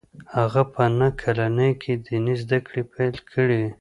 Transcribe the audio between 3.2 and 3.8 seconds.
کړې